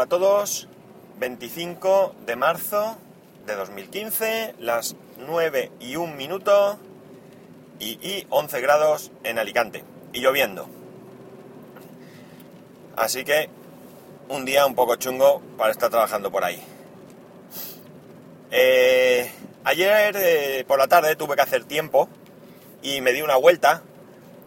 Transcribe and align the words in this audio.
Hola 0.00 0.06
a 0.06 0.18
todos. 0.18 0.66
25 1.18 2.14
de 2.24 2.34
marzo 2.34 2.96
de 3.44 3.54
2015, 3.54 4.54
las 4.58 4.96
9 5.18 5.72
y 5.78 5.96
1 5.96 6.14
minuto 6.14 6.78
y, 7.78 7.98
y 8.00 8.26
11 8.30 8.62
grados 8.62 9.12
en 9.24 9.38
Alicante 9.38 9.84
y 10.14 10.20
lloviendo. 10.20 10.70
Así 12.96 13.24
que 13.24 13.50
un 14.30 14.46
día 14.46 14.64
un 14.64 14.74
poco 14.74 14.96
chungo 14.96 15.42
para 15.58 15.70
estar 15.70 15.90
trabajando 15.90 16.30
por 16.30 16.44
ahí. 16.44 16.64
Eh, 18.50 19.30
ayer 19.64 20.16
eh, 20.16 20.64
por 20.66 20.78
la 20.78 20.88
tarde 20.88 21.14
tuve 21.14 21.36
que 21.36 21.42
hacer 21.42 21.64
tiempo 21.64 22.08
y 22.80 23.02
me 23.02 23.12
di 23.12 23.20
una 23.20 23.36
vuelta 23.36 23.82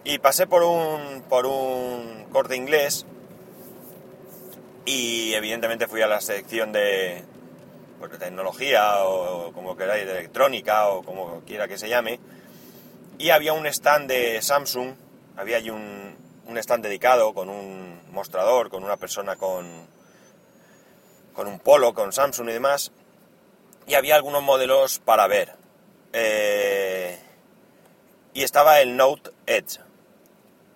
y 0.04 0.18
pasé 0.18 0.48
por 0.48 0.64
un, 0.64 1.22
por 1.30 1.46
un 1.46 2.26
corte 2.32 2.56
inglés 2.56 3.06
y 4.86 5.34
evidentemente 5.34 5.88
fui 5.88 6.02
a 6.02 6.08
la 6.08 6.22
sección 6.22 6.72
de, 6.72 7.24
tecnología 8.20 9.06
o 9.06 9.54
como 9.54 9.78
queráis, 9.78 10.06
de 10.06 10.12
electrónica 10.12 10.90
o 10.90 11.04
como 11.04 11.42
quiera 11.46 11.68
que 11.68 11.78
se 11.78 11.90
llame. 11.90 12.20
Y 13.18 13.30
había 13.30 13.54
un 13.54 13.66
stand 13.66 14.10
de 14.10 14.42
Samsung, 14.42 14.96
había 15.38 15.58
allí 15.58 15.70
un, 15.70 16.16
un 16.48 16.58
stand 16.58 16.84
dedicado 16.84 17.34
con 17.34 17.50
un 17.50 18.02
mostrador, 18.12 18.70
con 18.70 18.84
una 18.84 18.98
persona 18.98 19.36
con, 19.36 19.88
con 21.34 21.48
un 21.48 21.60
polo, 21.60 21.94
con 21.94 22.12
Samsung 22.12 22.50
y 22.50 22.54
demás. 22.54 22.92
Y 23.88 23.96
había 23.96 24.16
algunos 24.16 24.44
modelos 24.44 25.00
para 25.00 25.28
ver. 25.28 25.56
Eh, 26.14 27.18
y 28.34 28.44
estaba 28.44 28.82
el 28.82 28.98
Note 28.98 29.32
Edge. 29.46 29.80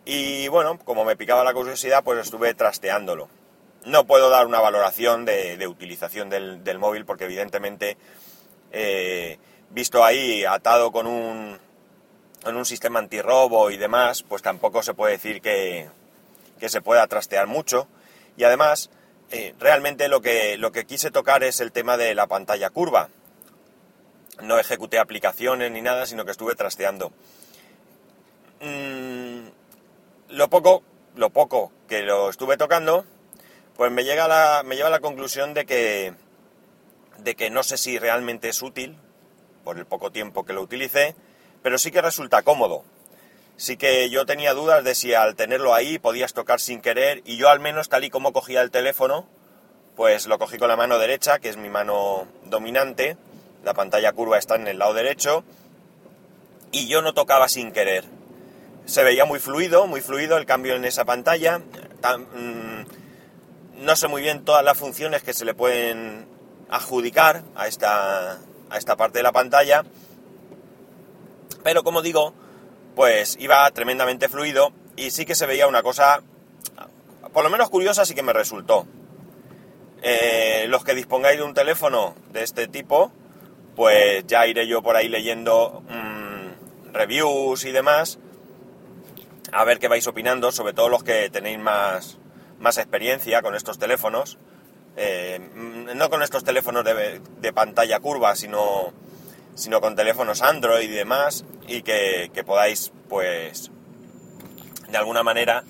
Y 0.05 0.47
bueno, 0.47 0.80
como 0.85 1.03
me 1.03 1.17
picaba 1.17 1.44
la 1.44 1.53
curiosidad, 1.53 2.03
pues 2.03 2.19
estuve 2.19 2.53
trasteándolo. 2.53 3.30
No 3.87 4.05
puedo 4.05 4.29
dar 4.29 4.45
una 4.45 4.59
valoración 4.59 5.23
de, 5.23 5.55
de 5.55 5.65
utilización 5.65 6.29
del, 6.29 6.77
móvil 6.77 7.05
porque 7.05 7.23
evidentemente, 7.23 7.95
eh, 8.73 9.39
visto 9.69 10.03
ahí 10.03 10.44
atado 10.44 10.91
con 10.91 11.07
un, 11.07 11.57
con 12.44 12.57
un 12.57 12.66
sistema 12.66 12.99
antirrobo 12.99 13.71
y 13.71 13.77
demás, 13.77 14.23
pues 14.23 14.41
tampoco 14.41 14.83
se 14.83 14.94
puede 14.94 15.13
decir 15.13 15.39
que, 15.41 15.88
que 16.59 16.67
se 16.67 16.81
pueda 16.81 17.07
trastear 17.07 17.47
mucho. 17.47 17.88
Y 18.35 18.44
además, 18.44 18.89
eh, 19.31 19.55
realmente 19.57 20.09
lo 20.09 20.19
que, 20.19 20.57
lo 20.57 20.73
que 20.73 20.85
quise 20.85 21.09
tocar 21.09 21.45
es 21.45 21.61
el 21.61 21.72
tema 21.72 21.95
de 21.95 22.13
la 22.13 22.27
pantalla 22.27 22.69
curva. 22.69 23.07
No 24.41 24.59
ejecuté 24.59 24.99
aplicaciones 24.99 25.72
ni 25.72 25.81
nada, 25.81 26.05
sino 26.05 26.25
que 26.25 26.31
estuve 26.31 26.55
trasteando. 26.55 27.13
Mm, 28.59 29.47
lo 30.31 30.49
poco, 30.49 30.83
lo 31.16 31.29
poco 31.29 31.72
que 31.88 32.01
lo 32.01 32.29
estuve 32.29 32.57
tocando, 32.57 33.05
pues 33.78 33.92
me 33.92 34.03
llega 34.03 34.64
me 34.64 34.75
lleva 34.75 34.88
a 34.88 34.92
la 34.92 35.00
conclusión 35.00 35.53
de 35.53 35.66
que, 35.66 36.14
de 37.20 37.36
que 37.36 37.50
no 37.50 37.64
sé 37.64 37.78
si 37.78 38.00
realmente 38.00 38.50
es 38.50 38.61
útil, 38.61 38.97
por 39.64 39.78
el 39.78 39.86
poco 39.86 40.11
tiempo 40.11 40.45
que 40.45 40.53
lo 40.53 40.61
utilicé, 40.61 41.14
pero 41.61 41.78
sí 41.78 41.92
que 41.92 42.02
resulta 42.02 42.42
cómodo. 42.42 42.84
Sí 43.58 43.75
que 43.75 44.09
yo 44.09 44.25
tenía 44.25 44.53
dudas 44.53 44.84
de 44.84 44.95
si 44.95 45.14
al 45.14 45.36
tenerlo 45.36 45.73
ahí 45.73 46.00
podías 46.00 46.34
tocar 46.34 46.59
sin 46.59 46.80
querer 46.80 47.22
y 47.25 47.38
yo 47.38 47.50
al 47.50 47.59
menos 47.59 47.89
tal 47.89 48.03
y 48.03 48.09
como 48.09 48.34
cogía 48.34 48.61
el 48.61 48.72
teléfono, 48.72 49.28
pues 49.95 50.28
lo 50.28 50.39
cogí 50.39 50.58
con 50.58 50.69
la 50.69 50.78
mano 50.78 51.00
derecha, 51.00 51.39
que 51.39 51.50
es 51.50 51.58
mi 51.58 51.69
mano 51.69 52.28
dominante, 52.45 53.17
la 53.66 53.73
pantalla 53.73 54.14
curva 54.14 54.38
está 54.38 54.56
en 54.56 54.67
el 54.67 54.80
lado 54.80 54.94
derecho 54.94 55.44
y 56.72 56.88
yo 56.88 57.02
no 57.02 57.14
tocaba 57.14 57.50
sin 57.50 57.72
querer. 57.72 58.06
Se 58.86 59.03
veía 59.03 59.25
muy 59.25 59.39
fluido, 59.39 59.86
muy 59.86 60.00
fluido 60.00 60.38
el 60.38 60.45
cambio 60.45 60.75
en 60.75 60.86
esa 60.86 61.03
pantalla. 61.03 61.62
No 63.78 63.95
sé 63.95 64.08
muy 64.08 64.22
bien 64.22 64.44
todas 64.44 64.64
las 64.64 64.78
funciones 64.78 65.23
que 65.23 65.33
se 65.33 65.45
le 65.45 65.53
pueden 65.53 66.28
adjudicar 66.70 67.44
a 67.56 67.67
esta, 67.67 68.39
a 68.69 68.78
esta 68.78 68.95
parte 68.97 69.19
de 69.19 69.23
la 69.23 69.31
pantalla, 69.31 69.84
pero 71.63 71.84
como 71.84 72.01
digo, 72.01 72.34
pues 72.96 73.38
iba 73.40 73.69
tremendamente 73.72 74.29
fluido 74.29 74.72
y 74.96 75.12
sí 75.12 75.25
que 75.25 75.35
se 75.35 75.46
veía 75.46 75.68
una 75.68 75.84
cosa, 75.84 76.22
por 77.34 77.44
lo 77.44 77.50
menos 77.50 77.69
curiosa, 77.69 78.06
sí 78.06 78.16
que 78.16 78.24
me 78.24 78.34
resultó. 78.34 78.88
Eh, 80.01 80.66
los 80.69 80.84
que 80.84 80.94
dispongáis 80.94 81.38
de 81.38 81.44
un 81.44 81.53
teléfono 81.53 82.16
de 82.31 82.44
este 82.44 82.68
tipo, 82.68 83.12
pues 83.75 84.25
ya 84.28 84.47
iré 84.47 84.68
yo 84.68 84.81
por 84.81 84.96
ahí 84.96 85.07
leyendo 85.07 85.84
mmm, 85.90 86.94
reviews 86.94 87.66
y 87.66 87.72
demás, 87.72 88.19
a 89.51 89.63
ver 89.63 89.80
qué 89.80 89.88
vais 89.88 90.07
opinando, 90.07 90.51
sobre 90.51 90.74
todo 90.74 90.90
los 90.90 91.03
que 91.03 91.30
tenéis 91.30 91.59
más, 91.59 92.18
más 92.59 92.78
experiencia 92.78 93.41
con 93.41 93.56
estos 93.56 93.79
teléfonos. 93.79 94.38
Eh, 94.95 95.40
no 95.95 96.09
con 96.09 96.23
estos 96.23 96.44
teléfonos 96.44 96.84
de, 96.84 97.53
pantalla 97.53 98.00
curva, 98.00 98.35
sino 98.35 98.94
sino 99.53 99.81
con 99.81 99.95
teléfonos 99.95 100.41
Android 100.41 100.90
y 100.90 100.94
demás, 100.94 101.44
y 101.68 101.81
que, 101.81 102.29
podáis, 102.45 102.91
pues, 103.09 103.72
de 104.88 104.97
alguna 104.97 105.23
manera, 105.23 105.63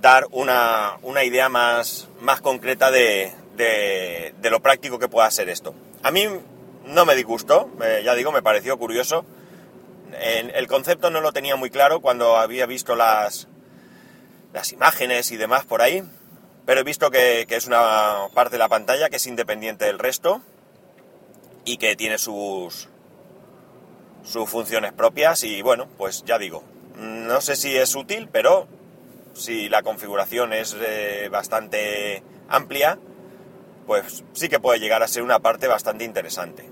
dar 0.00 0.26
una, 0.30 0.98
una 1.02 1.24
idea 1.24 1.48
más, 1.48 2.08
más 2.20 2.42
concreta 2.42 2.90
de, 2.90 3.32
de, 3.56 4.50
lo 4.50 4.60
práctico 4.60 4.98
que 4.98 5.08
pueda 5.08 5.30
ser 5.30 5.48
esto. 5.48 5.74
A 6.02 6.10
mí 6.10 6.26
no 6.84 7.06
me 7.06 7.14
disgustó, 7.14 7.70
eh, 7.82 8.02
ya 8.04 8.14
digo, 8.14 8.30
me 8.30 8.42
pareció 8.42 8.78
curioso. 8.78 9.24
El 10.20 10.68
concepto 10.68 11.10
no 11.10 11.20
lo 11.20 11.32
tenía 11.32 11.56
muy 11.56 11.70
claro 11.70 12.00
cuando 12.00 12.36
había 12.36 12.66
visto 12.66 12.94
las, 12.94 13.48
las 14.54 14.72
imágenes 14.72 15.32
y 15.32 15.36
demás 15.36 15.64
por 15.64 15.82
ahí, 15.82 16.04
pero 16.64 16.80
he 16.80 16.84
visto 16.84 17.10
que, 17.10 17.44
es 17.46 17.66
una 17.66 18.28
parte 18.32 18.52
de 18.52 18.58
la 18.58 18.68
pantalla 18.68 19.10
que 19.10 19.16
es 19.16 19.26
independiente 19.26 19.84
del 19.84 19.98
resto 19.98 20.40
y 21.64 21.76
que 21.76 21.96
tiene 21.96 22.18
sus, 22.18 22.88
sus 24.22 24.48
funciones 24.48 24.92
propias 24.92 25.42
y 25.42 25.60
bueno, 25.60 25.88
pues 25.98 26.22
ya 26.24 26.38
digo, 26.38 26.62
no 26.96 27.40
sé 27.40 27.56
si 27.56 27.76
es 27.76 27.96
útil, 27.96 28.28
pero 28.30 28.68
si 29.34 29.68
la 29.68 29.82
configuración 29.82 30.52
es 30.52 30.76
eh, 30.80 31.28
bastante 31.32 32.22
amplia, 32.48 32.96
pues 33.88 34.22
sí 34.34 34.48
que 34.48 34.60
puede 34.60 34.78
llegar 34.78 35.02
a 35.02 35.08
ser 35.08 35.24
una 35.24 35.40
parte 35.40 35.66
bastante 35.66 36.04
interesante. 36.04 36.62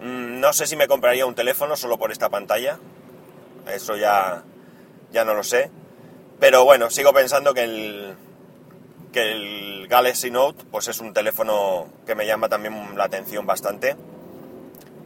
Mm, 0.00 0.40
no 0.40 0.52
sé 0.52 0.66
si 0.66 0.74
me 0.74 0.88
compraría 0.88 1.26
un 1.26 1.36
teléfono 1.36 1.76
solo 1.76 1.96
por 1.96 2.10
esta 2.10 2.28
pantalla, 2.28 2.80
eso 3.72 3.96
ya, 3.96 4.42
ya 5.12 5.24
no 5.24 5.34
lo 5.34 5.44
sé, 5.44 5.70
pero 6.40 6.64
bueno, 6.64 6.90
sigo 6.90 7.12
pensando 7.12 7.54
que 7.54 7.62
el, 7.62 8.16
que 9.12 9.32
el 9.32 9.86
Galaxy 9.88 10.30
Note 10.30 10.64
pues 10.70 10.88
es 10.88 11.00
un 11.00 11.12
teléfono 11.12 11.86
que 12.06 12.14
me 12.14 12.26
llama 12.26 12.48
también 12.48 12.96
la 12.96 13.04
atención 13.04 13.46
bastante. 13.46 13.96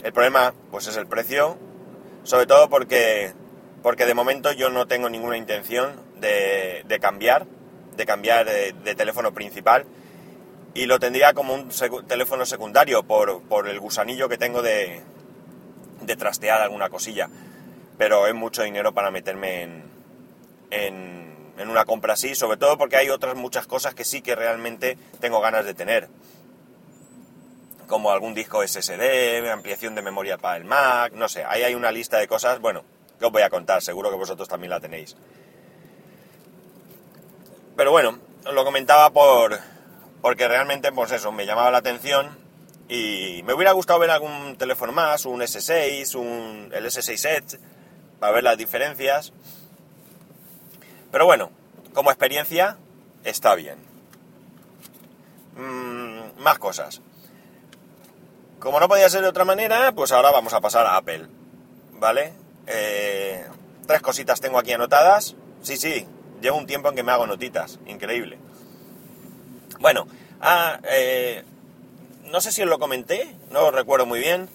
El 0.02 0.12
problema 0.12 0.54
pues 0.70 0.86
es 0.86 0.96
el 0.96 1.06
precio, 1.06 1.58
sobre 2.22 2.46
todo 2.46 2.70
porque, 2.70 3.32
porque 3.82 4.06
de 4.06 4.14
momento 4.14 4.52
yo 4.52 4.70
no 4.70 4.86
tengo 4.86 5.08
ninguna 5.08 5.36
intención 5.36 6.00
de, 6.20 6.84
de 6.86 7.00
cambiar, 7.00 7.46
de 7.96 8.06
cambiar 8.06 8.46
de, 8.46 8.72
de, 8.72 8.94
teléfono 8.94 9.34
principal 9.34 9.84
y 10.74 10.86
lo 10.86 10.98
tendría 10.98 11.34
como 11.34 11.54
un 11.54 11.68
teléfono 12.06 12.46
secundario 12.46 13.02
por, 13.02 13.42
por, 13.42 13.68
el 13.68 13.80
gusanillo 13.80 14.28
que 14.28 14.38
tengo 14.38 14.62
de, 14.62 15.02
de 16.02 16.16
trastear 16.16 16.60
alguna 16.60 16.90
cosilla. 16.90 17.28
Pero 17.98 18.26
es 18.26 18.34
mucho 18.34 18.62
dinero 18.62 18.92
para 18.92 19.10
meterme 19.10 19.62
en, 19.62 19.95
en 20.70 21.70
una 21.70 21.84
compra 21.84 22.14
así, 22.14 22.34
sobre 22.34 22.58
todo 22.58 22.76
porque 22.78 22.96
hay 22.96 23.08
otras 23.08 23.34
muchas 23.34 23.66
cosas 23.66 23.94
que 23.94 24.04
sí 24.04 24.20
que 24.20 24.34
realmente 24.34 24.98
tengo 25.20 25.40
ganas 25.40 25.64
de 25.64 25.74
tener. 25.74 26.08
Como 27.86 28.10
algún 28.10 28.34
disco 28.34 28.66
SSD, 28.66 29.48
ampliación 29.50 29.94
de 29.94 30.02
memoria 30.02 30.38
para 30.38 30.56
el 30.56 30.64
Mac, 30.64 31.12
no 31.12 31.28
sé, 31.28 31.44
ahí 31.44 31.62
hay 31.62 31.74
una 31.74 31.92
lista 31.92 32.18
de 32.18 32.26
cosas, 32.26 32.60
bueno, 32.60 32.84
que 33.18 33.26
os 33.26 33.32
voy 33.32 33.42
a 33.42 33.50
contar, 33.50 33.80
seguro 33.80 34.10
que 34.10 34.16
vosotros 34.16 34.48
también 34.48 34.70
la 34.70 34.80
tenéis. 34.80 35.16
Pero 37.76 37.90
bueno, 37.90 38.18
os 38.44 38.54
lo 38.54 38.64
comentaba 38.64 39.10
por 39.10 39.58
porque 40.20 40.48
realmente, 40.48 40.90
pues 40.92 41.12
eso, 41.12 41.30
me 41.30 41.46
llamaba 41.46 41.70
la 41.70 41.78
atención 41.78 42.36
y 42.88 43.42
me 43.44 43.54
hubiera 43.54 43.72
gustado 43.72 43.98
ver 44.00 44.10
algún 44.10 44.56
teléfono 44.56 44.92
más, 44.92 45.24
un 45.24 45.40
S6, 45.40 46.14
un, 46.16 46.72
el 46.74 46.86
S6 46.86 47.28
Edge, 47.28 47.60
para 48.18 48.32
ver 48.32 48.44
las 48.44 48.58
diferencias. 48.58 49.32
Pero 51.16 51.24
bueno, 51.24 51.50
como 51.94 52.10
experiencia 52.10 52.76
está 53.24 53.54
bien. 53.54 53.78
Mm, 55.56 56.42
más 56.42 56.58
cosas. 56.58 57.00
Como 58.58 58.80
no 58.80 58.86
podía 58.86 59.08
ser 59.08 59.22
de 59.22 59.28
otra 59.28 59.46
manera, 59.46 59.92
pues 59.92 60.12
ahora 60.12 60.30
vamos 60.30 60.52
a 60.52 60.60
pasar 60.60 60.84
a 60.84 60.98
Apple. 60.98 61.24
¿Vale? 61.92 62.34
Eh, 62.66 63.46
tres 63.86 64.02
cositas 64.02 64.42
tengo 64.42 64.58
aquí 64.58 64.74
anotadas. 64.74 65.36
Sí, 65.62 65.78
sí, 65.78 66.06
llevo 66.42 66.58
un 66.58 66.66
tiempo 66.66 66.90
en 66.90 66.96
que 66.96 67.02
me 67.02 67.12
hago 67.12 67.26
notitas. 67.26 67.78
Increíble. 67.86 68.36
Bueno, 69.80 70.06
ah, 70.42 70.80
eh, 70.82 71.44
no 72.24 72.42
sé 72.42 72.52
si 72.52 72.60
os 72.60 72.68
lo 72.68 72.78
comenté, 72.78 73.34
no 73.50 73.62
lo 73.62 73.70
recuerdo 73.70 74.04
muy 74.04 74.20
bien. 74.20 74.50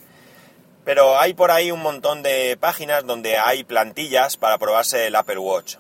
Pero 0.85 1.19
hay 1.19 1.33
por 1.33 1.49
ahí 1.49 1.71
un 1.71 1.81
montón 1.81 2.21
de 2.21 2.55
páginas 2.55 3.03
donde 3.03 3.39
hay 3.39 3.63
plantillas 3.63 4.37
para 4.37 4.59
probarse 4.59 5.07
el 5.07 5.15
Apple 5.15 5.39
Watch. 5.39 5.77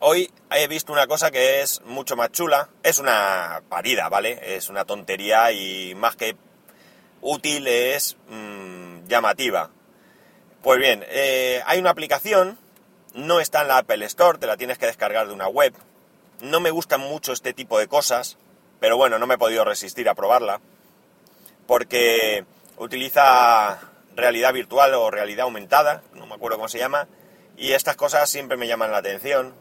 Hoy 0.00 0.30
he 0.50 0.68
visto 0.68 0.92
una 0.92 1.06
cosa 1.06 1.30
que 1.30 1.62
es 1.62 1.82
mucho 1.82 2.16
más 2.16 2.30
chula. 2.32 2.68
Es 2.82 2.98
una 2.98 3.62
parida, 3.68 4.08
¿vale? 4.08 4.56
Es 4.56 4.68
una 4.68 4.84
tontería 4.84 5.52
y 5.52 5.94
más 5.94 6.16
que 6.16 6.36
útil 7.20 7.66
es 7.66 8.16
mmm, 8.28 9.06
llamativa. 9.06 9.70
Pues 10.62 10.78
bien, 10.78 11.04
eh, 11.08 11.62
hay 11.66 11.78
una 11.78 11.90
aplicación, 11.90 12.58
no 13.14 13.40
está 13.40 13.62
en 13.62 13.68
la 13.68 13.78
Apple 13.78 14.04
Store, 14.06 14.38
te 14.38 14.46
la 14.46 14.56
tienes 14.56 14.78
que 14.78 14.86
descargar 14.86 15.28
de 15.28 15.32
una 15.32 15.48
web. 15.48 15.72
No 16.40 16.60
me 16.60 16.70
gustan 16.70 17.00
mucho 17.00 17.32
este 17.32 17.52
tipo 17.52 17.78
de 17.78 17.88
cosas, 17.88 18.36
pero 18.80 18.96
bueno, 18.96 19.18
no 19.18 19.26
me 19.26 19.34
he 19.34 19.38
podido 19.38 19.64
resistir 19.64 20.08
a 20.08 20.14
probarla, 20.14 20.60
porque 21.66 22.44
utiliza 22.78 23.80
realidad 24.14 24.52
virtual 24.52 24.94
o 24.94 25.10
realidad 25.10 25.44
aumentada, 25.44 26.02
no 26.14 26.26
me 26.26 26.34
acuerdo 26.34 26.58
cómo 26.58 26.68
se 26.68 26.78
llama, 26.78 27.06
y 27.56 27.72
estas 27.72 27.96
cosas 27.96 28.28
siempre 28.28 28.56
me 28.56 28.66
llaman 28.66 28.90
la 28.90 28.98
atención. 28.98 29.54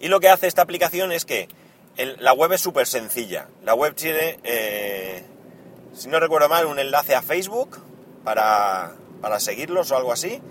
Y 0.00 0.08
lo 0.08 0.20
que 0.20 0.28
hace 0.28 0.46
esta 0.46 0.62
aplicación 0.62 1.12
es 1.12 1.24
que 1.24 1.48
la 1.96 2.32
web 2.32 2.52
es 2.52 2.60
súper 2.60 2.86
sencilla. 2.86 3.48
La 3.62 3.74
web 3.74 3.94
tiene, 3.94 4.38
eh, 4.42 5.24
si 5.94 6.08
no 6.08 6.18
recuerdo 6.20 6.48
mal, 6.48 6.66
un 6.66 6.78
enlace 6.78 7.14
a 7.14 7.22
Facebook 7.22 7.78
para, 8.24 8.94
para 9.20 9.40
seguirlos 9.40 9.90
o 9.90 9.96
algo 9.96 10.12
así, 10.12 10.42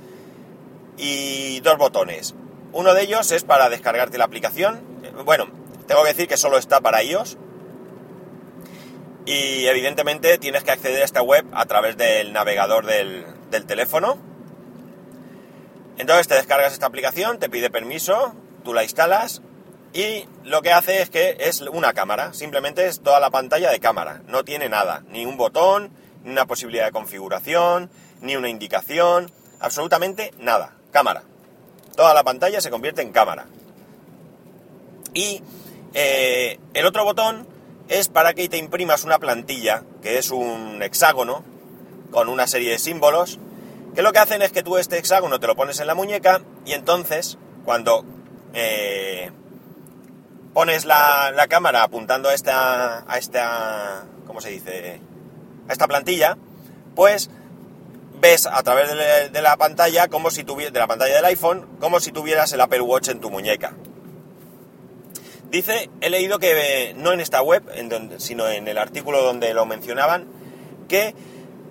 y 0.97 1.59
dos 1.61 1.77
botones. 1.77 2.35
Uno 2.71 2.93
de 2.93 3.03
ellos 3.03 3.31
es 3.31 3.43
para 3.43 3.69
descargarte 3.69 4.17
la 4.17 4.25
aplicación. 4.25 4.81
Bueno, 5.25 5.47
tengo 5.87 6.03
que 6.03 6.09
decir 6.09 6.27
que 6.27 6.37
solo 6.37 6.57
está 6.57 6.81
para 6.81 7.03
iOS. 7.03 7.37
Y 9.25 9.67
evidentemente 9.67 10.37
tienes 10.37 10.63
que 10.63 10.71
acceder 10.71 11.01
a 11.01 11.05
esta 11.05 11.21
web 11.21 11.45
a 11.53 11.65
través 11.65 11.95
del 11.97 12.33
navegador 12.33 12.85
del, 12.85 13.25
del 13.51 13.65
teléfono. 13.65 14.32
Entonces 15.97 16.27
te 16.27 16.35
descargas 16.35 16.73
esta 16.73 16.85
aplicación, 16.85 17.39
te 17.39 17.49
pide 17.49 17.69
permiso, 17.69 18.33
tú 18.63 18.73
la 18.73 18.83
instalas 18.83 19.41
y 19.93 20.25
lo 20.43 20.63
que 20.63 20.73
hace 20.73 21.01
es 21.03 21.09
que 21.11 21.37
es 21.39 21.61
una 21.61 21.93
cámara, 21.93 22.33
simplemente 22.33 22.87
es 22.87 23.01
toda 23.01 23.19
la 23.19 23.29
pantalla 23.29 23.69
de 23.69 23.79
cámara, 23.79 24.23
no 24.27 24.43
tiene 24.43 24.67
nada, 24.67 25.03
ni 25.09 25.25
un 25.25 25.37
botón, 25.37 25.91
ni 26.23 26.31
una 26.31 26.47
posibilidad 26.47 26.85
de 26.85 26.91
configuración, 26.91 27.91
ni 28.19 28.35
una 28.35 28.49
indicación, 28.49 29.31
absolutamente 29.59 30.33
nada, 30.39 30.73
cámara. 30.91 31.23
Toda 31.95 32.15
la 32.15 32.23
pantalla 32.23 32.59
se 32.59 32.71
convierte 32.71 33.03
en 33.03 33.11
cámara. 33.11 33.45
Y 35.13 35.43
eh, 35.93 36.59
el 36.73 36.85
otro 36.87 37.03
botón 37.03 37.47
es 37.87 38.07
para 38.07 38.33
que 38.33 38.49
te 38.49 38.57
imprimas 38.57 39.03
una 39.03 39.19
plantilla, 39.19 39.83
que 40.01 40.17
es 40.17 40.31
un 40.31 40.81
hexágono, 40.81 41.43
con 42.09 42.29
una 42.29 42.47
serie 42.47 42.71
de 42.71 42.79
símbolos, 42.79 43.39
que 43.95 44.01
lo 44.01 44.11
que 44.11 44.19
hacen 44.19 44.41
es 44.41 44.51
que 44.51 44.63
tú 44.63 44.77
este 44.77 44.97
hexágono 44.97 45.39
te 45.39 45.47
lo 45.47 45.55
pones 45.55 45.79
en 45.79 45.87
la 45.87 45.95
muñeca 45.95 46.41
y 46.65 46.73
entonces 46.73 47.37
cuando 47.65 48.05
eh, 48.53 49.31
pones 50.53 50.85
la, 50.85 51.45
cámara 51.49 51.83
apuntando 51.83 52.29
a 52.29 52.33
esta, 52.33 53.03
a 53.11 53.17
esta, 53.17 54.05
¿cómo 54.25 54.41
se 54.41 54.49
dice? 54.49 55.01
A 55.67 55.73
esta 55.73 55.87
plantilla, 55.87 56.37
pues 56.95 57.29
ves 58.19 58.45
a 58.45 58.63
través 58.63 58.89
de, 59.31 59.41
la 59.41 59.57
pantalla 59.57 60.07
como 60.07 60.31
si 60.31 60.43
de 60.43 60.71
la 60.71 60.87
pantalla 60.87 61.15
del 61.15 61.25
iPhone 61.25 61.67
como 61.79 61.99
si 61.99 62.11
tuvieras 62.11 62.53
el 62.53 62.61
Apple 62.61 62.81
Watch 62.81 63.09
en 63.09 63.19
tu 63.19 63.29
muñeca. 63.29 63.73
Dice, 65.49 65.89
he 66.01 66.09
leído 66.09 66.39
que 66.39 66.95
no 66.97 67.11
en 67.11 67.19
esta 67.19 67.41
web, 67.43 67.63
sino 68.17 68.47
en 68.47 68.67
el 68.67 68.77
artículo 68.77 69.21
donde 69.21 69.53
lo 69.53 69.67
mencionaban, 69.67 70.25
que 70.87 71.13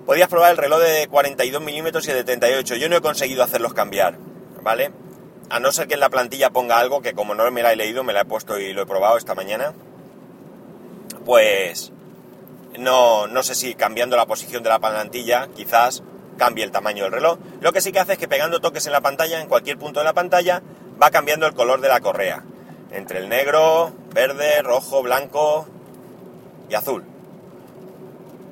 podías 0.07 0.29
probar 0.29 0.53
el 0.53 0.57
reloj 0.57 0.81
de 0.81 1.09
42 1.09 1.63
milímetros 1.63 2.07
y 2.09 2.13
de 2.13 2.25
38. 2.25 2.77
Yo 2.77 2.89
no 2.89 2.97
he 2.97 3.01
conseguido 3.01 3.43
hacerlos 3.43 3.75
cambiar, 3.75 4.19
¿vale? 4.63 4.93
A 5.51 5.61
no 5.61 5.73
ser 5.73 5.87
que 5.87 5.95
en 5.95 6.01
la 6.01 6.11
plantilla 6.11 6.51
ponga 6.51 6.79
algo 6.79 7.03
que 7.03 7.15
como 7.15 7.35
no 7.35 7.51
me 7.51 7.63
la 7.63 7.73
he 7.73 7.77
leído, 7.77 8.05
me 8.05 8.13
la 8.13 8.23
he 8.23 8.25
puesto 8.25 8.59
y 8.59 8.73
lo 8.73 8.83
he 8.83 8.87
probado 8.87 9.17
esta 9.17 9.35
mañana. 9.35 9.73
Pues 11.25 11.93
no, 12.79 13.27
no 13.27 13.43
sé 13.43 13.55
si 13.55 13.75
cambiando 13.75 14.17
la 14.17 14.27
posición 14.27 14.63
de 14.63 14.71
la 14.71 14.79
plantilla 14.79 15.49
quizás 15.55 16.03
cambie 16.39 16.65
el 16.65 16.71
tamaño 16.71 17.05
del 17.05 17.13
reloj. 17.13 17.39
Lo 17.61 17.73
que 17.73 17.81
sí 17.81 17.93
que 17.93 18.01
hace 18.01 18.15
es 18.15 18.19
que 18.19 18.29
pegando 18.29 18.61
toques 18.61 18.87
en 18.87 18.93
la 18.93 19.01
pantalla, 19.01 19.41
en 19.41 19.49
cualquier 19.49 19.79
punto 19.79 20.01
de 20.01 20.05
la 20.05 20.15
pantalla, 20.15 20.63
va 21.01 21.11
cambiando 21.11 21.47
el 21.47 21.55
color 21.55 21.81
de 21.81 21.89
la 21.89 22.01
correa 22.01 22.45
entre 22.93 23.19
el 23.19 23.29
negro, 23.29 23.93
verde, 24.13 24.63
rojo, 24.63 25.03
blanco 25.03 25.67
y 26.69 26.75
azul. 26.75 27.05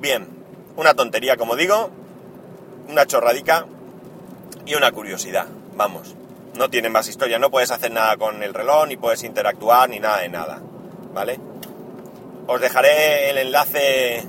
Bien, 0.00 0.39
una 0.76 0.94
tontería 0.94 1.36
como 1.36 1.56
digo, 1.56 1.90
una 2.88 3.06
chorradica 3.06 3.66
y 4.66 4.74
una 4.74 4.92
curiosidad, 4.92 5.46
vamos. 5.76 6.14
No 6.56 6.68
tiene 6.68 6.88
más 6.88 7.08
historia, 7.08 7.38
no 7.38 7.50
puedes 7.50 7.70
hacer 7.70 7.92
nada 7.92 8.16
con 8.16 8.42
el 8.42 8.54
reloj, 8.54 8.86
ni 8.88 8.96
puedes 8.96 9.22
interactuar, 9.22 9.88
ni 9.88 10.00
nada 10.00 10.18
de 10.18 10.28
nada, 10.28 10.60
¿vale? 11.14 11.38
Os 12.46 12.60
dejaré 12.60 13.30
el 13.30 13.38
enlace 13.38 14.24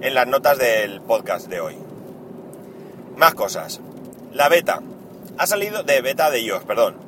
en 0.00 0.14
las 0.14 0.26
notas 0.26 0.58
del 0.58 1.00
podcast 1.00 1.48
de 1.48 1.60
hoy. 1.60 1.76
Más 3.16 3.34
cosas. 3.34 3.80
La 4.32 4.48
beta. 4.48 4.80
Ha 5.38 5.46
salido 5.46 5.82
de 5.82 6.00
beta 6.00 6.30
de 6.30 6.40
iOS, 6.40 6.64
perdón 6.64 7.06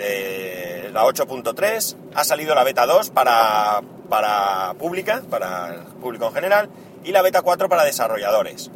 de 0.00 0.90
la 0.92 1.04
8.3, 1.04 1.96
ha 2.14 2.24
salido 2.24 2.54
la 2.54 2.64
beta 2.64 2.86
2 2.86 3.10
para, 3.10 3.80
para 4.08 4.74
pública, 4.78 5.22
para 5.28 5.74
el 5.74 5.80
público 6.00 6.26
en 6.26 6.34
general, 6.34 6.68
y 7.04 7.12
la 7.12 7.22
beta 7.22 7.42
4 7.42 7.68
para 7.68 7.84
desarrolladores. 7.84 8.70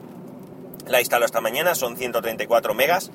La 0.86 1.00
instalado 1.00 1.26
esta 1.26 1.40
mañana, 1.40 1.74
son 1.74 1.96
134 1.96 2.74
megas. 2.74 3.10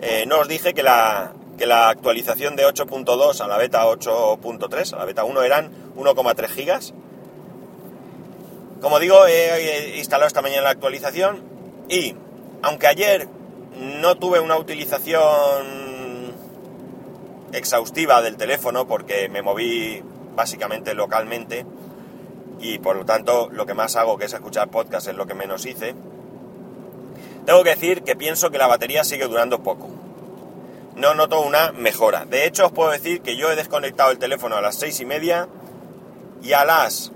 Eh, 0.00 0.24
no 0.26 0.40
os 0.40 0.48
dije 0.48 0.74
que 0.74 0.82
la, 0.82 1.32
que 1.56 1.66
la 1.66 1.88
actualización 1.88 2.56
de 2.56 2.66
8.2 2.66 3.40
a 3.40 3.48
la 3.48 3.56
beta 3.56 3.84
8.3, 3.86 4.92
a 4.92 4.96
la 4.98 5.04
beta 5.04 5.24
1 5.24 5.42
eran 5.42 5.70
1,3 5.96 6.48
gigas. 6.48 6.94
Como 8.80 8.98
digo, 8.98 9.26
he 9.26 9.96
instalado 9.96 10.26
esta 10.26 10.42
mañana 10.42 10.62
la 10.62 10.70
actualización 10.70 11.42
y, 11.88 12.14
aunque 12.62 12.86
ayer 12.86 13.28
no 13.76 14.16
tuve 14.16 14.40
una 14.40 14.56
utilización 14.58 15.84
exhaustiva 17.52 18.20
del 18.20 18.36
teléfono 18.36 18.86
porque 18.86 19.28
me 19.28 19.42
moví 19.42 20.02
básicamente 20.34 20.94
localmente 20.94 21.64
y 22.60 22.78
por 22.78 22.96
lo 22.96 23.04
tanto 23.04 23.48
lo 23.50 23.66
que 23.66 23.74
más 23.74 23.96
hago 23.96 24.16
que 24.16 24.26
es 24.26 24.32
escuchar 24.32 24.70
podcast 24.70 25.08
es 25.08 25.14
lo 25.14 25.26
que 25.26 25.34
menos 25.34 25.66
hice. 25.66 25.94
Tengo 27.46 27.62
que 27.62 27.70
decir 27.70 28.02
que 28.02 28.16
pienso 28.16 28.50
que 28.50 28.58
la 28.58 28.66
batería 28.66 29.04
sigue 29.04 29.26
durando 29.26 29.62
poco. 29.62 29.88
No 30.96 31.14
noto 31.14 31.40
una 31.40 31.72
mejora. 31.72 32.24
De 32.24 32.46
hecho 32.46 32.66
os 32.66 32.72
puedo 32.72 32.90
decir 32.90 33.20
que 33.20 33.36
yo 33.36 33.50
he 33.50 33.56
desconectado 33.56 34.10
el 34.10 34.18
teléfono 34.18 34.56
a 34.56 34.60
las 34.60 34.76
seis 34.76 35.00
y 35.00 35.04
media 35.04 35.48
y 36.42 36.52
a 36.52 36.64
las 36.64 37.12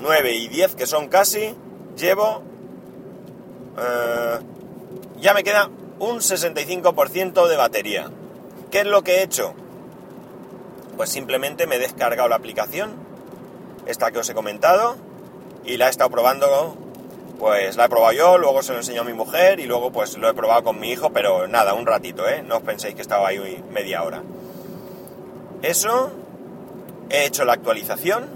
9 0.00 0.34
y 0.34 0.48
10 0.48 0.74
que 0.74 0.86
son 0.86 1.08
casi 1.08 1.54
llevo... 1.96 2.42
Eh, 3.78 4.38
ya 5.18 5.34
me 5.34 5.44
queda 5.44 5.70
un 5.98 6.18
65% 6.18 7.46
de 7.46 7.56
batería. 7.56 8.10
¿Qué 8.70 8.80
es 8.80 8.86
lo 8.86 9.02
que 9.02 9.16
he 9.16 9.22
hecho? 9.22 9.54
Pues 10.96 11.10
simplemente 11.10 11.66
me 11.66 11.76
he 11.76 11.78
descargado 11.78 12.28
la 12.28 12.36
aplicación, 12.36 12.94
esta 13.90 14.10
que 14.10 14.18
os 14.18 14.28
he 14.28 14.34
comentado, 14.34 14.96
y 15.64 15.76
la 15.76 15.86
he 15.86 15.90
estado 15.90 16.10
probando, 16.10 16.76
pues 17.38 17.76
la 17.76 17.86
he 17.86 17.88
probado 17.88 18.12
yo, 18.12 18.38
luego 18.38 18.62
se 18.62 18.72
lo 18.72 18.78
enseñó 18.78 19.02
a 19.02 19.04
mi 19.04 19.12
mujer 19.12 19.60
y 19.60 19.66
luego 19.66 19.90
pues 19.90 20.16
lo 20.16 20.28
he 20.28 20.34
probado 20.34 20.64
con 20.64 20.80
mi 20.80 20.90
hijo, 20.90 21.10
pero 21.10 21.48
nada, 21.48 21.74
un 21.74 21.86
ratito, 21.86 22.28
¿eh? 22.28 22.42
No 22.42 22.58
os 22.58 22.62
penséis 22.62 22.94
que 22.94 23.02
estaba 23.02 23.28
ahí 23.28 23.64
media 23.70 24.02
hora. 24.02 24.22
Eso, 25.62 26.10
he 27.10 27.26
hecho 27.26 27.44
la 27.44 27.52
actualización, 27.54 28.28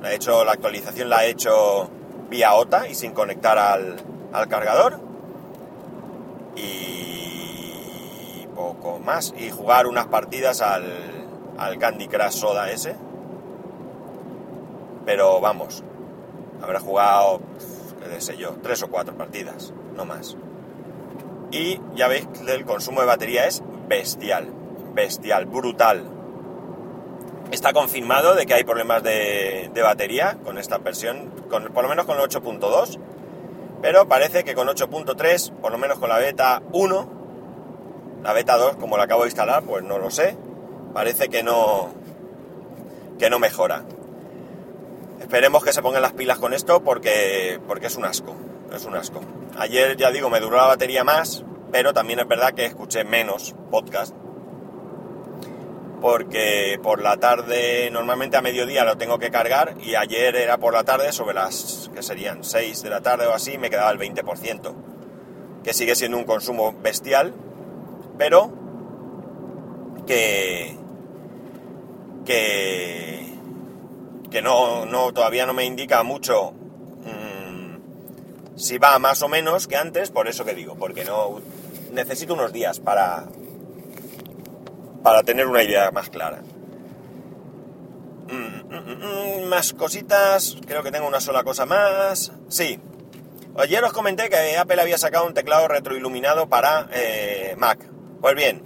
la, 0.00 0.12
he 0.12 0.16
hecho, 0.16 0.44
la 0.44 0.52
actualización 0.52 1.08
la 1.08 1.24
he 1.24 1.30
hecho 1.30 1.88
vía 2.30 2.54
OTA 2.54 2.88
y 2.88 2.94
sin 2.94 3.12
conectar 3.12 3.58
al, 3.58 3.96
al 4.32 4.48
cargador. 4.48 5.00
Y 6.54 8.46
poco 8.54 8.98
más 8.98 9.34
y 9.36 9.50
jugar 9.50 9.86
unas 9.86 10.06
partidas 10.06 10.60
al, 10.60 10.84
al 11.58 11.78
Candy 11.78 12.08
Crush 12.08 12.32
Soda 12.32 12.70
ese. 12.70 12.94
Pero 15.04 15.40
vamos, 15.40 15.82
habrá 16.62 16.80
jugado, 16.80 17.40
qué 18.08 18.20
sé 18.20 18.36
yo, 18.36 18.56
tres 18.62 18.82
o 18.82 18.88
cuatro 18.88 19.16
partidas, 19.16 19.72
no 19.94 20.04
más. 20.04 20.36
Y 21.50 21.80
ya 21.94 22.08
veis 22.08 22.26
que 22.26 22.52
el 22.52 22.64
consumo 22.64 23.00
de 23.00 23.06
batería 23.06 23.46
es 23.46 23.62
bestial, 23.88 24.48
bestial, 24.94 25.46
brutal. 25.46 26.08
Está 27.50 27.72
confirmado 27.72 28.34
de 28.34 28.46
que 28.46 28.54
hay 28.54 28.64
problemas 28.64 29.02
de, 29.02 29.70
batería 29.82 30.38
con 30.44 30.56
esta 30.56 30.78
versión, 30.78 31.30
con, 31.50 31.64
por 31.72 31.82
lo 31.82 31.90
menos 31.90 32.06
con 32.06 32.18
el 32.18 32.24
8.2, 32.24 32.98
pero 33.82 34.08
parece 34.08 34.44
que 34.44 34.54
con 34.54 34.68
8.3, 34.68 35.52
por 35.60 35.72
lo 35.72 35.78
menos 35.78 35.98
con 35.98 36.08
la 36.08 36.18
beta 36.18 36.62
1, 36.72 37.08
la 38.22 38.32
beta 38.32 38.56
2, 38.56 38.76
como 38.76 38.96
la 38.96 39.04
acabo 39.04 39.22
de 39.22 39.28
instalar, 39.28 39.64
pues 39.64 39.82
no 39.82 39.98
lo 39.98 40.10
sé. 40.10 40.36
Parece 40.94 41.28
que 41.28 41.42
no, 41.42 41.90
que 43.18 43.28
no 43.28 43.38
mejora. 43.38 43.84
Esperemos 45.22 45.64
que 45.64 45.72
se 45.72 45.80
pongan 45.80 46.02
las 46.02 46.12
pilas 46.12 46.38
con 46.38 46.52
esto 46.52 46.82
porque, 46.84 47.58
porque 47.66 47.86
es 47.86 47.96
un 47.96 48.04
asco. 48.04 48.36
Es 48.74 48.84
un 48.84 48.94
asco. 48.94 49.20
Ayer, 49.56 49.96
ya 49.96 50.10
digo, 50.10 50.28
me 50.28 50.40
duró 50.40 50.56
la 50.58 50.66
batería 50.66 51.04
más, 51.04 51.44
pero 51.70 51.94
también 51.94 52.18
es 52.20 52.28
verdad 52.28 52.52
que 52.52 52.66
escuché 52.66 53.04
menos 53.04 53.54
podcast. 53.70 54.14
porque 56.02 56.80
por 56.82 57.00
la 57.00 57.16
tarde, 57.18 57.88
normalmente 57.92 58.36
a 58.36 58.42
mediodía 58.42 58.84
lo 58.84 58.98
tengo 58.98 59.20
que 59.20 59.30
cargar 59.30 59.76
y 59.80 59.94
ayer 59.94 60.34
era 60.34 60.58
por 60.58 60.74
la 60.74 60.82
tarde 60.82 61.12
sobre 61.12 61.34
las 61.34 61.90
que 61.94 62.02
serían 62.02 62.42
6 62.42 62.82
de 62.82 62.90
la 62.90 63.00
tarde 63.00 63.26
o 63.26 63.32
así, 63.32 63.56
me 63.56 63.70
quedaba 63.70 63.92
el 63.92 63.98
20%, 64.00 64.74
que 65.62 65.72
sigue 65.72 65.94
siendo 65.94 66.18
un 66.18 66.24
consumo 66.24 66.74
bestial, 66.82 67.32
pero 68.18 68.52
que 70.08 70.76
que 72.24 73.21
que 74.32 74.42
no, 74.42 74.86
no 74.86 75.12
todavía 75.12 75.46
no 75.46 75.54
me 75.54 75.64
indica 75.64 76.02
mucho 76.02 76.52
mmm, 76.52 78.56
si 78.56 78.78
va 78.78 78.98
más 78.98 79.22
o 79.22 79.28
menos 79.28 79.68
que 79.68 79.76
antes, 79.76 80.10
por 80.10 80.26
eso 80.26 80.44
que 80.44 80.54
digo, 80.54 80.76
porque 80.76 81.04
no 81.04 81.40
necesito 81.92 82.34
unos 82.34 82.52
días 82.52 82.80
para 82.80 83.26
para 85.02 85.22
tener 85.22 85.46
una 85.46 85.62
idea 85.62 85.90
más 85.90 86.08
clara. 86.08 86.42
Mm, 88.30 88.72
mm, 88.72 89.42
mm, 89.42 89.44
más 89.48 89.72
cositas, 89.72 90.56
creo 90.66 90.82
que 90.82 90.90
tengo 90.90 91.06
una 91.06 91.20
sola 91.20 91.42
cosa 91.42 91.66
más. 91.66 92.32
Sí, 92.48 92.78
ayer 93.58 93.84
os 93.84 93.92
comenté 93.92 94.30
que 94.30 94.56
Apple 94.56 94.80
había 94.80 94.96
sacado 94.96 95.26
un 95.26 95.34
teclado 95.34 95.68
retroiluminado 95.68 96.48
para 96.48 96.88
eh, 96.92 97.54
Mac. 97.58 97.78
Pues 98.20 98.34
bien, 98.36 98.62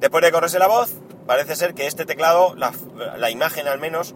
después 0.00 0.24
de 0.24 0.32
correrse 0.32 0.58
la 0.58 0.66
voz, 0.66 0.94
parece 1.26 1.54
ser 1.54 1.74
que 1.74 1.86
este 1.86 2.06
teclado, 2.06 2.54
la, 2.56 2.72
la, 3.16 3.30
imagen 3.30 3.68
al 3.68 3.78
menos, 3.78 4.14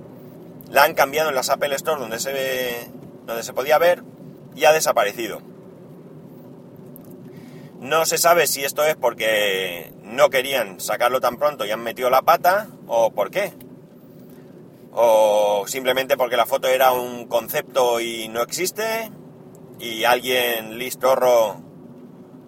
la 0.71 0.85
han 0.85 0.95
cambiado 0.95 1.29
en 1.29 1.35
las 1.35 1.51
Apple 1.51 1.75
Store 1.75 2.01
donde 2.01 2.19
se, 2.19 2.91
donde 3.27 3.43
se 3.43 3.53
podía 3.53 3.79
ver 3.79 4.03
y 4.55 4.65
ha 4.65 4.73
desaparecido. 4.73 5.41
No 7.81 8.07
se 8.07 8.19
sabe 8.19 8.47
si 8.47 8.65
esto 8.65 8.85
es 8.85 8.97
porque 8.97 9.93
no 10.03 10.31
querían 10.31 10.81
sacarlo 10.81 11.21
tan 11.21 11.37
pronto 11.37 11.67
y 11.67 11.71
han 11.71 11.83
metido 11.83 12.09
la 12.09 12.23
pata 12.23 12.69
o 12.87 13.11
por 13.13 13.31
qué. 13.31 13.53
O 14.93 15.65
simplemente 15.67 16.17
porque 16.17 16.37
la 16.37 16.47
foto 16.47 16.69
era 16.69 16.93
un 16.93 17.27
concepto 17.27 18.01
y 18.01 18.29
no 18.29 18.43
existe 18.43 19.11
y 19.79 20.05
alguien 20.05 20.79
listorro 20.79 21.57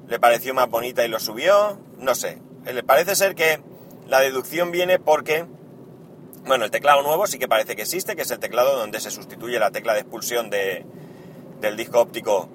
le 0.08 0.20
pareció 0.20 0.54
más 0.54 0.68
bonita 0.68 1.04
y 1.04 1.08
lo 1.08 1.18
subió. 1.18 1.78
No 1.98 2.14
sé. 2.14 2.40
Le 2.64 2.82
parece 2.82 3.14
ser 3.14 3.34
que 3.34 3.60
la 4.08 4.20
deducción 4.20 4.70
viene 4.70 4.98
porque, 4.98 5.44
bueno, 6.46 6.64
el 6.64 6.70
teclado 6.70 7.02
nuevo 7.02 7.26
sí 7.26 7.38
que 7.38 7.48
parece 7.48 7.74
que 7.74 7.82
existe, 7.82 8.14
que 8.14 8.22
es 8.22 8.30
el 8.30 8.38
teclado 8.38 8.76
donde 8.76 9.00
se 9.00 9.10
sustituye 9.10 9.58
la 9.58 9.70
tecla 9.70 9.94
de 9.94 10.00
expulsión 10.00 10.48
de, 10.48 10.86
del 11.60 11.76
disco 11.76 12.00
óptico 12.00 12.48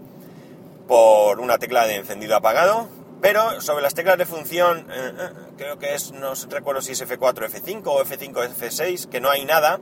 por 0.88 1.40
una 1.40 1.58
tecla 1.58 1.86
de 1.86 1.96
encendido 1.96 2.36
apagado, 2.36 2.88
pero 3.22 3.62
sobre 3.62 3.84
las 3.84 3.94
teclas 3.94 4.18
de 4.18 4.26
función, 4.26 4.88
eh, 4.92 5.14
eh, 5.20 5.30
creo 5.58 5.78
que 5.78 5.94
es, 5.94 6.12
no 6.14 6.34
recuerdo 6.50 6.82
si 6.82 6.94
es 6.94 7.08
F4, 7.08 7.50
F5 7.50 7.82
o 7.86 8.04
F5, 8.04 8.50
F6, 8.50 9.10
que 9.10 9.22
no 9.22 9.30
hay 9.30 9.46
nada, 9.46 9.80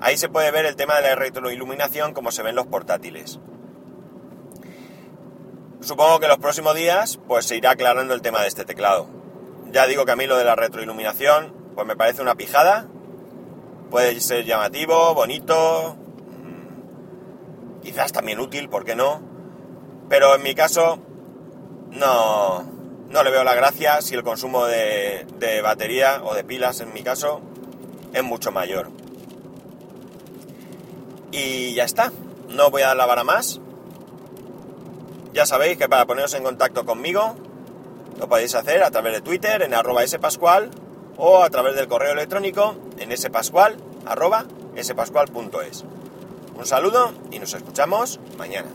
ahí 0.00 0.16
se 0.16 0.28
puede 0.28 0.50
ver 0.50 0.64
el 0.64 0.76
tema 0.76 0.96
de 0.96 1.02
la 1.02 1.14
retroiluminación 1.14 2.14
como 2.14 2.30
se 2.30 2.42
ven 2.42 2.54
los 2.54 2.66
portátiles. 2.66 3.40
Supongo 5.80 6.20
que 6.20 6.28
los 6.28 6.38
próximos 6.38 6.74
días 6.74 7.18
pues 7.26 7.46
se 7.46 7.56
irá 7.56 7.70
aclarando 7.70 8.14
el 8.14 8.22
tema 8.22 8.42
de 8.42 8.48
este 8.48 8.64
teclado. 8.64 9.08
Ya 9.72 9.86
digo 9.86 10.04
que 10.04 10.12
a 10.12 10.16
mí 10.16 10.26
lo 10.26 10.36
de 10.36 10.44
la 10.44 10.54
retroiluminación 10.54 11.54
pues 11.74 11.86
me 11.86 11.96
parece 11.96 12.22
una 12.22 12.34
pijada, 12.34 12.88
puede 13.90 14.20
ser 14.20 14.44
llamativo, 14.44 15.14
bonito, 15.14 15.96
mm, 16.44 17.80
quizás 17.82 18.12
también 18.12 18.40
útil, 18.40 18.68
¿por 18.68 18.84
qué 18.84 18.94
no? 18.94 19.20
Pero 20.08 20.34
en 20.34 20.42
mi 20.42 20.54
caso, 20.54 20.98
no, 21.90 22.62
no 23.08 23.22
le 23.22 23.30
veo 23.30 23.44
la 23.44 23.54
gracia 23.54 24.00
si 24.00 24.14
el 24.14 24.22
consumo 24.22 24.66
de, 24.66 25.26
de 25.38 25.60
batería 25.60 26.22
o 26.24 26.34
de 26.34 26.44
pilas, 26.44 26.80
en 26.80 26.94
mi 26.94 27.02
caso, 27.02 27.40
es 28.12 28.22
mucho 28.22 28.52
mayor. 28.52 28.90
Y 31.32 31.74
ya 31.74 31.84
está, 31.84 32.12
no 32.48 32.70
voy 32.70 32.82
a 32.82 32.88
dar 32.88 32.96
la 32.96 33.06
vara 33.06 33.24
más. 33.24 33.60
Ya 35.32 35.46
sabéis 35.46 35.78
que 35.78 35.88
para 35.88 36.06
poneros 36.06 36.34
en 36.34 36.42
contacto 36.42 36.84
conmigo 36.84 37.36
lo 38.18 38.28
podéis 38.28 38.54
hacer 38.54 38.82
a 38.82 38.90
través 38.90 39.12
de 39.12 39.20
Twitter 39.20 39.62
en 39.62 39.74
arroba 39.74 40.06
spascual 40.06 40.70
o 41.16 41.42
a 41.42 41.50
través 41.50 41.76
del 41.76 41.86
correo 41.86 42.12
electrónico 42.12 42.74
en 43.00 43.16
spascual.es. 44.84 45.84
Un 46.56 46.66
saludo 46.66 47.12
y 47.30 47.38
nos 47.38 47.54
escuchamos 47.54 48.20
mañana. 48.38 48.68